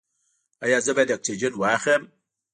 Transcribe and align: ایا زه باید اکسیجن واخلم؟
ایا 0.63 0.77
زه 0.85 0.91
باید 0.95 1.13
اکسیجن 1.15 1.53
واخلم؟ 1.57 2.03